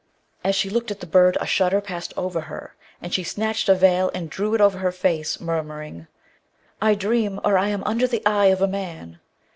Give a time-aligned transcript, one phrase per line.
[0.43, 3.75] As she looked at the bird a shudder passed over her, and she snatched a
[3.75, 6.07] veil and drew it over her face, murmuring,
[6.81, 9.19] 'I dream, or I am under the eye of a man.'